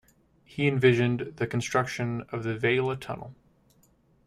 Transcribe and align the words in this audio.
He 0.43 0.65
envisioned 0.67 1.33
the 1.35 1.45
construction 1.45 2.21
of 2.31 2.41
the 2.41 2.55
Vielha 2.57 2.99
tunnel. 2.99 3.35